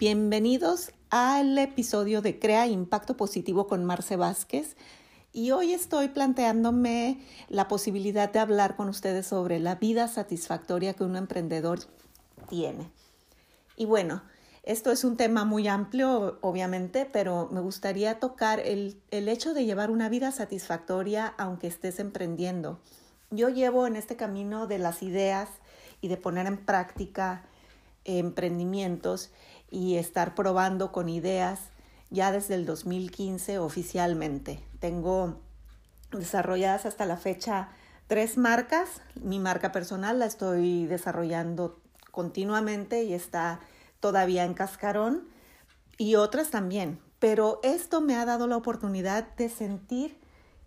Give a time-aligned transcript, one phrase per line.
[0.00, 4.74] Bienvenidos al episodio de Crea Impacto Positivo con Marce Vázquez.
[5.30, 7.20] Y hoy estoy planteándome
[7.50, 11.80] la posibilidad de hablar con ustedes sobre la vida satisfactoria que un emprendedor
[12.48, 12.90] tiene.
[13.76, 14.22] Y bueno,
[14.62, 19.66] esto es un tema muy amplio, obviamente, pero me gustaría tocar el, el hecho de
[19.66, 22.80] llevar una vida satisfactoria aunque estés emprendiendo.
[23.30, 25.50] Yo llevo en este camino de las ideas
[26.00, 27.44] y de poner en práctica
[28.04, 29.30] emprendimientos
[29.70, 31.60] y estar probando con ideas
[32.10, 34.62] ya desde el 2015 oficialmente.
[34.80, 35.40] Tengo
[36.10, 37.68] desarrolladas hasta la fecha
[38.08, 39.00] tres marcas.
[39.14, 43.60] Mi marca personal la estoy desarrollando continuamente y está
[44.00, 45.28] todavía en cascarón
[45.96, 47.00] y otras también.
[47.20, 50.19] Pero esto me ha dado la oportunidad de sentir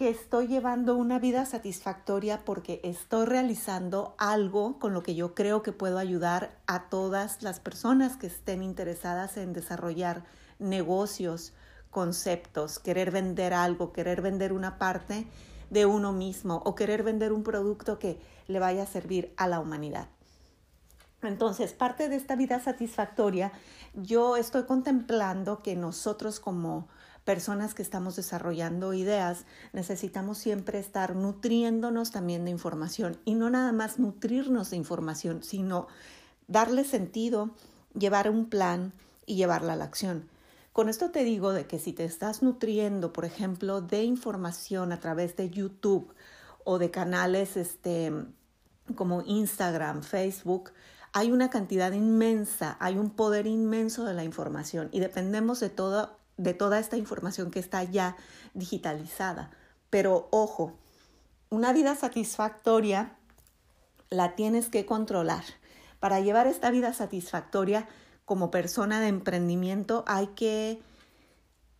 [0.00, 5.62] que estoy llevando una vida satisfactoria porque estoy realizando algo con lo que yo creo
[5.62, 10.24] que puedo ayudar a todas las personas que estén interesadas en desarrollar
[10.58, 11.52] negocios,
[11.90, 15.26] conceptos, querer vender algo, querer vender una parte
[15.68, 19.60] de uno mismo o querer vender un producto que le vaya a servir a la
[19.60, 20.08] humanidad.
[21.20, 23.52] Entonces, parte de esta vida satisfactoria,
[23.92, 26.88] yo estoy contemplando que nosotros como
[27.30, 33.70] personas que estamos desarrollando ideas, necesitamos siempre estar nutriéndonos también de información y no nada
[33.70, 35.86] más nutrirnos de información, sino
[36.48, 37.50] darle sentido,
[37.96, 38.92] llevar un plan
[39.26, 40.28] y llevarla a la acción.
[40.72, 44.98] Con esto te digo de que si te estás nutriendo, por ejemplo, de información a
[44.98, 46.12] través de YouTube
[46.64, 48.12] o de canales este,
[48.96, 50.72] como Instagram, Facebook,
[51.12, 56.19] hay una cantidad inmensa, hay un poder inmenso de la información y dependemos de todo
[56.40, 58.16] de toda esta información que está ya
[58.54, 59.50] digitalizada.
[59.90, 60.72] Pero ojo,
[61.50, 63.16] una vida satisfactoria
[64.08, 65.44] la tienes que controlar.
[66.00, 67.88] Para llevar esta vida satisfactoria
[68.24, 70.80] como persona de emprendimiento hay que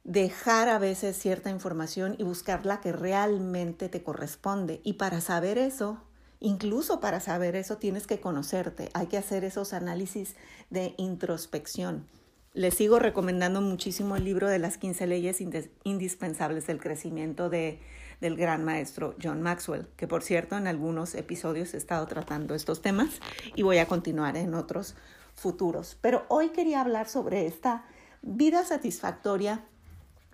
[0.05, 4.81] dejar a veces cierta información y buscar la que realmente te corresponde.
[4.85, 6.03] Y para saber eso,
[6.39, 8.91] incluso para saber eso, tienes que conocerte.
[8.93, 10.37] Hay que hacer esos análisis
[10.69, 12.07] de introspección.
[12.53, 15.41] Les sigo recomendando muchísimo el libro de las 15 leyes
[15.85, 17.79] indispensables del crecimiento de,
[18.21, 22.83] del gran maestro John Maxwell, que por cierto en algunos episodios he estado tratando estos
[22.83, 23.21] temas
[23.55, 24.97] y voy a continuar en otros
[25.37, 25.97] futuros.
[26.01, 27.85] Pero hoy quería hablar sobre esta
[28.21, 29.65] vida satisfactoria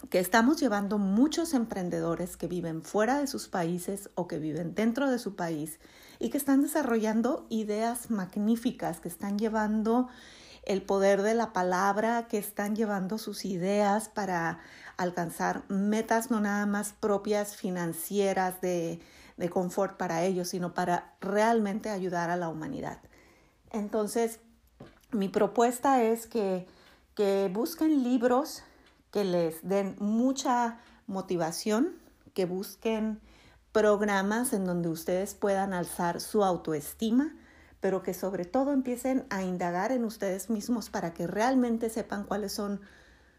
[0.09, 5.10] que estamos llevando muchos emprendedores que viven fuera de sus países o que viven dentro
[5.10, 5.81] de su país
[6.19, 10.09] y que están desarrollando ideas magníficas, que están llevando
[10.66, 14.59] el poder de la palabra, que están llevando sus ideas para
[14.97, 19.00] alcanzar metas no nada más propias financieras de,
[19.37, 22.99] de confort para ellos, sino para realmente ayudar a la humanidad.
[23.71, 24.41] Entonces,
[25.12, 26.66] mi propuesta es que,
[27.15, 28.62] que busquen libros
[29.12, 31.94] que les den mucha motivación,
[32.34, 33.21] que busquen
[33.72, 37.34] programas en donde ustedes puedan alzar su autoestima,
[37.87, 42.51] pero que sobre todo empiecen a indagar en ustedes mismos para que realmente sepan cuáles
[42.51, 42.81] son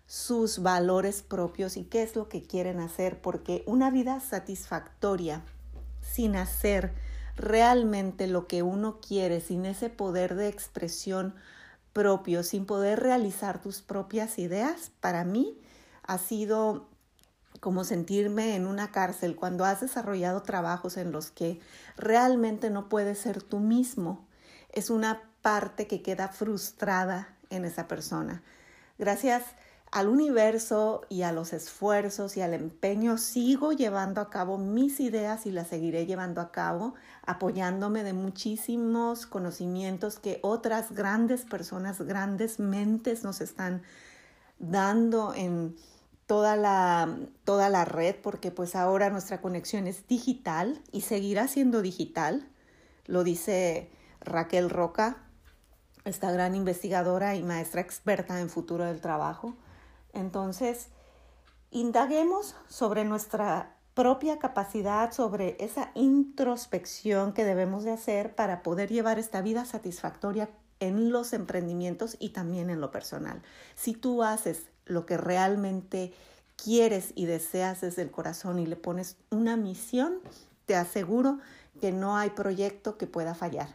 [0.05, 5.43] sus valores propios y qué es lo que quieren hacer, porque una vida satisfactoria
[5.99, 6.93] sin hacer
[7.35, 11.35] realmente lo que uno quiere, sin ese poder de expresión
[11.91, 15.59] propio, sin poder realizar tus propias ideas, para mí
[16.03, 16.87] ha sido
[17.59, 21.59] como sentirme en una cárcel cuando has desarrollado trabajos en los que
[21.97, 24.25] realmente no puedes ser tú mismo
[24.77, 28.43] es una parte que queda frustrada en esa persona.
[28.99, 29.43] Gracias
[29.91, 35.47] al universo y a los esfuerzos y al empeño sigo llevando a cabo mis ideas
[35.47, 36.93] y las seguiré llevando a cabo,
[37.25, 43.81] apoyándome de muchísimos conocimientos que otras grandes personas, grandes mentes nos están
[44.59, 45.75] dando en
[46.27, 51.81] toda la, toda la red, porque pues ahora nuestra conexión es digital y seguirá siendo
[51.81, 52.47] digital.
[53.07, 53.89] Lo dice
[54.27, 55.17] Raquel Roca,
[56.05, 59.55] esta gran investigadora y maestra experta en futuro del trabajo.
[60.13, 60.87] Entonces,
[61.71, 69.17] indaguemos sobre nuestra propia capacidad, sobre esa introspección que debemos de hacer para poder llevar
[69.17, 73.41] esta vida satisfactoria en los emprendimientos y también en lo personal.
[73.75, 76.13] Si tú haces lo que realmente
[76.55, 80.19] quieres y deseas desde el corazón y le pones una misión,
[80.65, 81.39] te aseguro
[81.81, 83.69] que no hay proyecto que pueda fallar.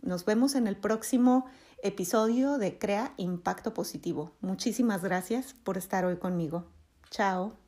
[0.00, 1.46] Nos vemos en el próximo
[1.82, 4.32] episodio de Crea Impacto Positivo.
[4.40, 6.64] Muchísimas gracias por estar hoy conmigo.
[7.10, 7.65] Chao.